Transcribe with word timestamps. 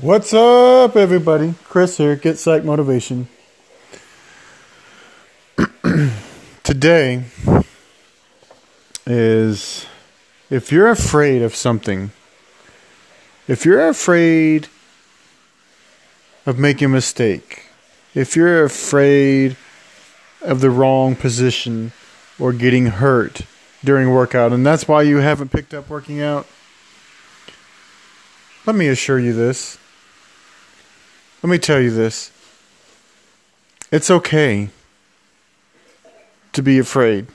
What's 0.00 0.32
up, 0.32 0.94
everybody? 0.94 1.54
Chris 1.64 1.96
here, 1.96 2.14
Get 2.14 2.38
Psych 2.38 2.62
Motivation. 2.62 3.26
Today 6.62 7.24
is 9.04 9.86
if 10.50 10.70
you're 10.70 10.88
afraid 10.88 11.42
of 11.42 11.56
something, 11.56 12.12
if 13.48 13.64
you're 13.64 13.88
afraid 13.88 14.68
of 16.46 16.60
making 16.60 16.86
a 16.86 16.90
mistake, 16.90 17.64
if 18.14 18.36
you're 18.36 18.62
afraid 18.62 19.56
of 20.42 20.60
the 20.60 20.70
wrong 20.70 21.16
position 21.16 21.90
or 22.38 22.52
getting 22.52 22.86
hurt 22.86 23.40
during 23.82 24.10
workout, 24.10 24.52
and 24.52 24.64
that's 24.64 24.86
why 24.86 25.02
you 25.02 25.16
haven't 25.16 25.50
picked 25.50 25.74
up 25.74 25.90
working 25.90 26.22
out, 26.22 26.46
let 28.64 28.76
me 28.76 28.86
assure 28.86 29.18
you 29.18 29.32
this 29.32 29.76
let 31.42 31.50
me 31.50 31.58
tell 31.58 31.80
you 31.80 31.90
this. 31.90 32.32
It's 33.92 34.10
okay 34.10 34.70
to 36.52 36.62
be 36.62 36.78
afraid. 36.78 37.26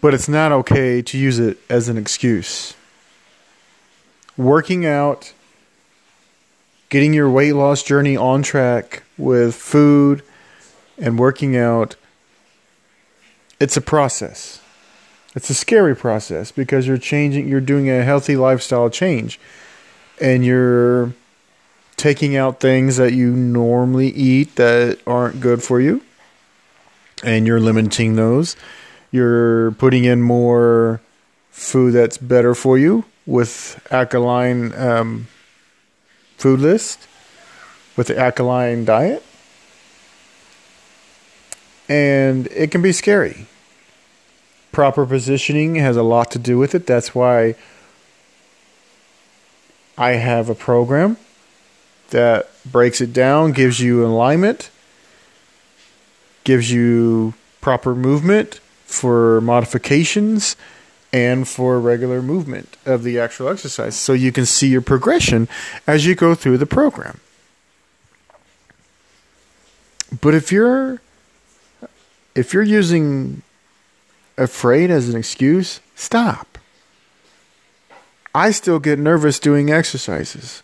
But 0.00 0.14
it's 0.14 0.28
not 0.28 0.52
okay 0.52 1.00
to 1.00 1.16
use 1.16 1.38
it 1.38 1.58
as 1.70 1.88
an 1.88 1.96
excuse. 1.96 2.74
Working 4.36 4.84
out, 4.84 5.32
getting 6.88 7.14
your 7.14 7.30
weight 7.30 7.52
loss 7.52 7.82
journey 7.82 8.16
on 8.16 8.42
track 8.42 9.04
with 9.16 9.54
food 9.54 10.22
and 10.98 11.18
working 11.18 11.56
out, 11.56 11.96
it's 13.60 13.76
a 13.76 13.80
process. 13.80 14.60
It's 15.34 15.48
a 15.48 15.54
scary 15.54 15.96
process 15.96 16.52
because 16.52 16.86
you're 16.86 16.98
changing, 16.98 17.48
you're 17.48 17.60
doing 17.60 17.88
a 17.88 18.02
healthy 18.02 18.36
lifestyle 18.36 18.90
change 18.90 19.38
and 20.22 20.44
you're 20.44 21.12
taking 21.96 22.36
out 22.36 22.60
things 22.60 22.96
that 22.96 23.12
you 23.12 23.30
normally 23.30 24.08
eat 24.08 24.56
that 24.56 24.98
aren't 25.06 25.40
good 25.40 25.62
for 25.62 25.80
you 25.80 26.02
and 27.22 27.46
you're 27.46 27.60
limiting 27.60 28.16
those 28.16 28.56
you're 29.10 29.72
putting 29.72 30.04
in 30.04 30.22
more 30.22 31.00
food 31.50 31.92
that's 31.92 32.18
better 32.18 32.54
for 32.54 32.78
you 32.78 33.04
with 33.26 33.84
alkaline 33.90 34.72
um, 34.74 35.26
food 36.38 36.60
list 36.60 37.06
with 37.96 38.06
the 38.06 38.18
alkaline 38.18 38.84
diet 38.84 39.22
and 41.92 42.46
it 42.48 42.70
can 42.70 42.80
be 42.80 42.92
scary. 42.92 43.46
Proper 44.70 45.04
positioning 45.04 45.74
has 45.74 45.96
a 45.96 46.02
lot 46.02 46.30
to 46.30 46.38
do 46.38 46.56
with 46.56 46.74
it. 46.74 46.86
That's 46.86 47.14
why 47.14 47.54
I 50.02 50.14
have 50.14 50.50
a 50.50 50.56
program 50.56 51.16
that 52.10 52.50
breaks 52.66 53.00
it 53.00 53.12
down, 53.12 53.52
gives 53.52 53.78
you 53.78 54.04
alignment, 54.04 54.68
gives 56.42 56.72
you 56.72 57.34
proper 57.60 57.94
movement 57.94 58.58
for 58.84 59.40
modifications 59.42 60.56
and 61.12 61.46
for 61.46 61.78
regular 61.78 62.20
movement 62.20 62.76
of 62.84 63.04
the 63.04 63.20
actual 63.20 63.48
exercise 63.48 63.94
so 63.94 64.12
you 64.12 64.32
can 64.32 64.44
see 64.44 64.66
your 64.66 64.80
progression 64.80 65.46
as 65.86 66.04
you 66.04 66.16
go 66.16 66.34
through 66.34 66.58
the 66.58 66.66
program. 66.66 67.20
But 70.20 70.34
if 70.34 70.50
you're 70.50 71.00
if 72.34 72.52
you're 72.52 72.64
using 72.64 73.42
afraid 74.36 74.90
as 74.90 75.08
an 75.08 75.16
excuse, 75.16 75.78
stop. 75.94 76.51
I 78.34 78.50
still 78.50 78.78
get 78.78 78.98
nervous 78.98 79.38
doing 79.38 79.70
exercises. 79.70 80.62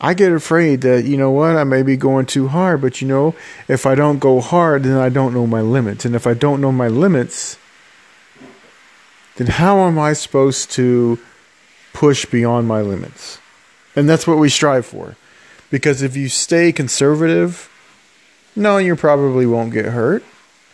I 0.00 0.14
get 0.14 0.32
afraid 0.32 0.80
that, 0.80 1.04
you 1.04 1.16
know 1.16 1.30
what, 1.30 1.56
I 1.56 1.62
may 1.62 1.82
be 1.82 1.96
going 1.96 2.26
too 2.26 2.48
hard, 2.48 2.80
but 2.80 3.00
you 3.00 3.06
know, 3.06 3.36
if 3.68 3.86
I 3.86 3.94
don't 3.94 4.18
go 4.18 4.40
hard, 4.40 4.82
then 4.82 4.96
I 4.96 5.08
don't 5.08 5.32
know 5.32 5.46
my 5.46 5.60
limits. 5.60 6.04
And 6.04 6.16
if 6.16 6.26
I 6.26 6.34
don't 6.34 6.60
know 6.60 6.72
my 6.72 6.88
limits, 6.88 7.56
then 9.36 9.46
how 9.46 9.86
am 9.86 10.00
I 10.00 10.12
supposed 10.14 10.72
to 10.72 11.20
push 11.92 12.24
beyond 12.26 12.66
my 12.66 12.80
limits? 12.80 13.38
And 13.94 14.08
that's 14.08 14.26
what 14.26 14.38
we 14.38 14.48
strive 14.48 14.86
for. 14.86 15.16
Because 15.70 16.02
if 16.02 16.16
you 16.16 16.28
stay 16.28 16.72
conservative, 16.72 17.70
no, 18.56 18.78
you 18.78 18.96
probably 18.96 19.46
won't 19.46 19.72
get 19.72 19.86
hurt. 19.86 20.24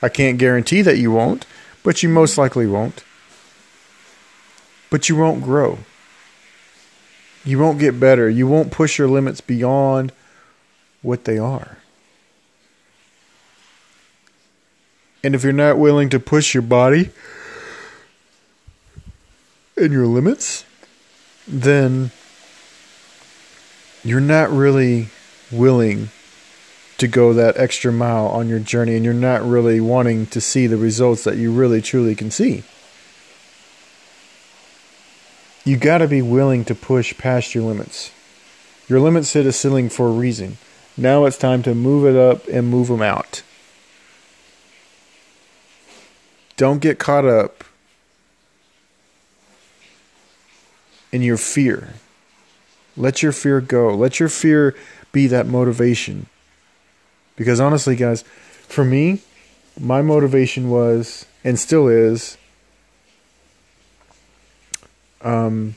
I 0.01 0.09
can't 0.09 0.39
guarantee 0.39 0.81
that 0.83 0.97
you 0.97 1.13
won't, 1.13 1.45
but 1.83 2.03
you 2.03 2.09
most 2.09 2.39
likely 2.39 2.67
won't 2.67 3.05
but 4.91 5.09
you 5.09 5.17
won't 5.17 5.43
grow. 5.43 5.79
You 7.45 7.59
won't 7.59 7.79
get 7.79 7.99
better. 7.99 8.29
You 8.29 8.47
won't 8.47 8.71
push 8.71 8.99
your 8.99 9.09
limits 9.09 9.41
beyond 9.41 10.13
what 11.03 11.25
they 11.25 11.39
are. 11.39 11.79
And 15.23 15.35
if 15.35 15.43
you're 15.43 15.53
not 15.53 15.79
willing 15.79 16.09
to 16.11 16.21
push 16.21 16.55
your 16.55 16.63
body 16.63 17.11
and 19.77 19.93
your 19.93 20.07
limits, 20.07 20.65
then 21.47 22.11
you're 24.05 24.21
not 24.21 24.51
really 24.51 25.09
willing 25.51 26.11
to 26.99 27.09
go 27.09 27.33
that 27.33 27.57
extra 27.57 27.93
mile 27.93 28.27
on 28.27 28.49
your 28.49 28.59
journey 28.59 28.97
and 28.97 29.05
you're 29.05 29.15
not 29.15 29.43
really 29.43 29.81
wanting 29.81 30.27
to 30.27 30.41
see 30.41 30.67
the 30.67 30.77
results 30.77 31.25
that 31.25 31.37
you 31.37 31.53
really 31.53 31.81
truly 31.81 32.15
can 32.15 32.31
see 32.31 32.65
you 35.69 35.77
got 35.77 35.99
to 35.99 36.09
be 36.09 36.23
willing 36.23 36.65
to 36.65 36.75
push 36.75 37.17
past 37.19 37.55
your 37.55 37.63
limits. 37.63 38.11
Your 38.89 39.01
limits 39.01 39.35
hit 39.35 39.45
a 39.45 39.53
ceiling 39.53 39.91
for 39.91 40.09
a 40.09 40.13
reason. 40.13 40.57
Now 40.97 41.27
it's 41.27 41.37
time 41.37 41.63
to 41.65 41.75
move 41.75 42.07
it 42.07 42.17
up 42.17 42.49
and 42.49 42.71
move 42.71 42.89
them 42.89 43.03
out. 43.03 43.43
Don't 46.57 46.81
get 46.81 46.99
caught 46.99 47.27
up 47.27 47.65
in 51.13 51.21
your 51.21 51.37
fear. 51.37 51.93
Let 52.97 53.23
your 53.23 53.33
fear 53.33 53.61
go. 53.61 53.95
Let 53.95 54.19
your 54.19 54.31
fear 54.31 54.75
be 55.13 55.27
that 55.27 55.47
motivation. 55.47 56.29
Because 57.37 57.61
honestly, 57.61 57.95
guys, 57.95 58.23
for 58.23 58.87
me, 58.87 59.21
my 59.79 60.01
motivation 60.01 60.71
was 60.71 61.27
and 61.45 61.59
still 61.59 61.89
is 61.89 62.39
um, 65.23 65.75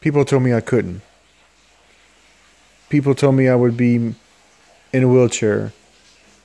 people 0.00 0.24
told 0.24 0.42
me 0.42 0.54
I 0.54 0.60
couldn't. 0.60 1.02
People 2.88 3.14
told 3.14 3.34
me 3.34 3.48
I 3.48 3.54
would 3.54 3.76
be 3.76 4.14
in 4.92 5.02
a 5.02 5.08
wheelchair. 5.08 5.72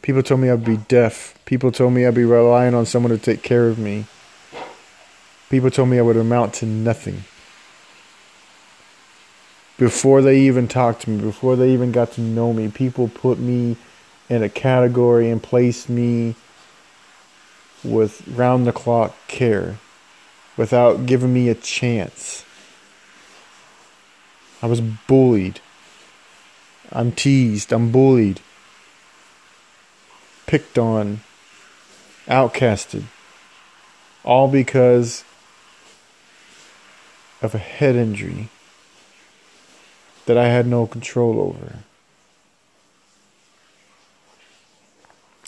People 0.02 0.22
told 0.22 0.41
me 0.41 0.50
I'd 0.50 0.66
be 0.66 0.78
deaf. 0.78 1.40
People 1.46 1.72
told 1.72 1.94
me 1.94 2.06
I'd 2.06 2.16
be 2.16 2.25
relying 2.25 2.74
on 2.74 2.86
someone 2.86 3.12
to 3.12 3.18
take 3.18 3.41
care 3.41 3.69
of 3.69 3.80
me. 3.80 4.06
People 5.50 5.72
told 5.72 5.90
me 5.90 6.00
I 6.00 6.02
would 6.02 6.18
amount 6.18 6.56
to 6.56 6.66
nothing. 6.66 7.24
Before 9.78 10.22
they 10.22 10.40
even 10.41 10.68
talked 10.68 11.03
to 11.03 11.09
me, 11.09 11.22
before 11.22 11.56
they 11.56 11.72
even 11.72 11.91
got 11.91 12.12
to 12.14 12.22
know 12.22 12.52
me, 12.52 12.68
people 12.70 13.08
put 13.08 13.40
me 13.40 13.78
in 14.30 14.44
a 14.44 14.50
category 14.50 15.30
and 15.30 15.41
placed 15.41 15.90
me 15.90 16.35
with 17.84 18.28
round 18.28 18.68
the 18.68 18.72
clock 18.72 19.16
care 19.28 19.78
without 20.58 21.06
giving 21.06 21.34
me 21.34 21.50
a 21.50 21.56
chance. 21.56 22.46
I 24.62 24.68
was 24.68 24.81
bullied. 24.81 25.59
I'm 26.91 27.12
teased. 27.12 27.74
I'm 27.74 27.91
bullied. 27.91 28.40
Picked 30.46 30.78
on. 30.78 31.22
Outcasted. 32.28 33.03
All 34.24 34.47
because 34.47 35.24
of 37.41 37.53
a 37.53 37.58
head 37.58 37.96
injury 37.96 38.47
that 40.26 40.38
I 40.38 40.47
had 40.47 40.66
no 40.66 40.88
control 40.88 41.41
over. 41.41 41.79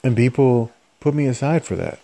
And 0.04 0.16
people 0.16 0.72
put 1.00 1.13
me 1.13 1.25
aside 1.25 1.66
for 1.66 1.75
that. 1.78 2.00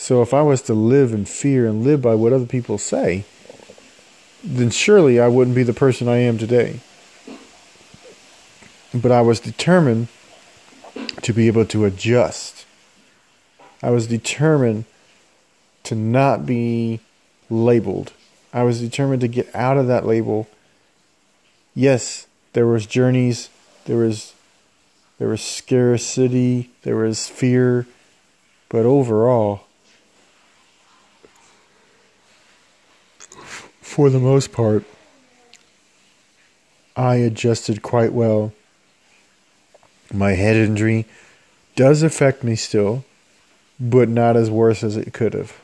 So 0.00 0.22
if 0.22 0.32
I 0.32 0.40
was 0.40 0.62
to 0.62 0.72
live 0.72 1.12
in 1.12 1.26
fear 1.26 1.66
and 1.66 1.84
live 1.84 2.00
by 2.00 2.14
what 2.14 2.32
other 2.32 2.46
people 2.46 2.78
say, 2.78 3.26
then 4.42 4.70
surely 4.70 5.20
I 5.20 5.28
wouldn't 5.28 5.54
be 5.54 5.62
the 5.62 5.74
person 5.74 6.08
I 6.08 6.16
am 6.16 6.38
today. 6.38 6.80
But 8.94 9.12
I 9.12 9.20
was 9.20 9.40
determined 9.40 10.08
to 11.20 11.34
be 11.34 11.48
able 11.48 11.66
to 11.66 11.84
adjust. 11.84 12.64
I 13.82 13.90
was 13.90 14.06
determined 14.06 14.86
to 15.82 15.94
not 15.94 16.46
be 16.46 17.00
labeled. 17.50 18.14
I 18.54 18.62
was 18.62 18.80
determined 18.80 19.20
to 19.20 19.28
get 19.28 19.54
out 19.54 19.76
of 19.76 19.86
that 19.88 20.06
label. 20.06 20.48
Yes, 21.74 22.26
there 22.54 22.66
was 22.66 22.86
journeys, 22.86 23.50
there 23.84 23.98
was 23.98 24.32
there 25.18 25.28
was 25.28 25.42
scarcity, 25.42 26.70
there 26.84 26.96
was 26.96 27.28
fear, 27.28 27.86
but 28.70 28.86
overall 28.86 29.66
for 33.90 34.08
the 34.08 34.20
most 34.20 34.52
part, 34.52 34.84
I 36.94 37.16
adjusted 37.16 37.82
quite 37.82 38.12
well. 38.12 38.52
My 40.14 40.34
head 40.34 40.54
injury 40.54 41.06
does 41.74 42.04
affect 42.04 42.44
me 42.44 42.54
still, 42.54 43.04
but 43.80 44.08
not 44.08 44.36
as 44.36 44.48
worse 44.48 44.84
as 44.84 44.96
it 44.96 45.12
could 45.12 45.34
have. 45.34 45.60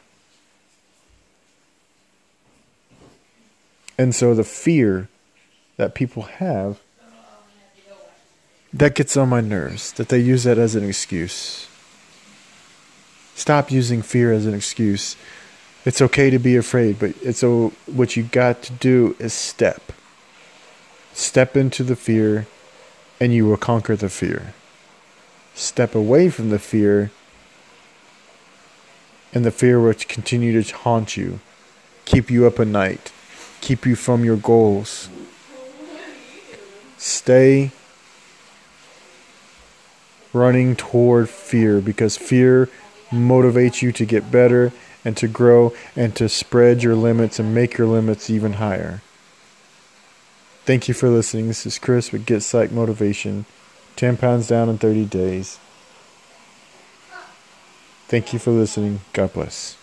And 3.96 4.12
so 4.12 4.34
the 4.34 4.42
fear 4.42 5.06
that 5.76 5.94
people 5.94 6.22
have 6.22 6.80
that 8.72 8.96
gets 8.96 9.16
on 9.16 9.28
my 9.28 9.40
nerves 9.40 9.92
that 9.92 10.08
they 10.08 10.18
use 10.18 10.42
that 10.42 10.58
as 10.58 10.74
an 10.74 10.82
excuse. 10.82 11.68
Stop 13.36 13.70
using 13.70 14.02
fear 14.02 14.32
as 14.32 14.46
an 14.46 14.54
excuse. 14.54 15.14
It's 15.86 16.02
okay 16.02 16.30
to 16.30 16.40
be 16.40 16.56
afraid, 16.56 16.98
but 16.98 17.14
it's 17.22 17.44
a, 17.44 17.68
what 17.86 18.16
you 18.16 18.24
got 18.24 18.60
to 18.64 18.72
do 18.72 19.14
is 19.20 19.32
step. 19.32 19.92
Step 21.12 21.56
into 21.56 21.84
the 21.84 21.94
fear 21.94 22.48
and 23.20 23.32
you 23.32 23.46
will 23.46 23.56
conquer 23.56 23.94
the 23.94 24.08
fear. 24.08 24.52
Step 25.54 25.94
away 25.94 26.28
from 26.28 26.50
the 26.50 26.58
fear 26.58 27.12
and 29.32 29.44
the 29.44 29.52
fear 29.52 29.78
will 29.78 29.94
continue 29.94 30.60
to 30.60 30.76
haunt 30.78 31.16
you, 31.16 31.38
keep 32.04 32.32
you 32.32 32.48
up 32.48 32.58
at 32.58 32.66
night, 32.66 33.12
keep 33.60 33.86
you 33.86 33.94
from 33.94 34.24
your 34.24 34.36
goals. 34.36 35.08
Stay 36.98 37.70
running 40.32 40.74
toward 40.74 41.28
fear 41.28 41.80
because 41.80 42.16
fear 42.16 42.68
motivates 43.10 43.82
you 43.82 43.92
to 43.92 44.04
get 44.04 44.30
better 44.30 44.72
and 45.04 45.16
to 45.16 45.28
grow 45.28 45.72
and 45.94 46.14
to 46.16 46.28
spread 46.28 46.82
your 46.82 46.94
limits 46.94 47.38
and 47.38 47.54
make 47.54 47.78
your 47.78 47.86
limits 47.86 48.28
even 48.28 48.54
higher. 48.54 49.02
Thank 50.64 50.88
you 50.88 50.94
for 50.94 51.08
listening. 51.08 51.46
This 51.46 51.64
is 51.64 51.78
Chris 51.78 52.10
with 52.10 52.26
Get 52.26 52.42
Psych 52.42 52.72
Motivation. 52.72 53.46
10 53.94 54.16
pounds 54.16 54.48
down 54.48 54.68
in 54.68 54.78
30 54.78 55.04
days. 55.06 55.58
Thank 58.08 58.32
you 58.32 58.38
for 58.38 58.50
listening. 58.50 59.00
God 59.12 59.32
bless. 59.32 59.76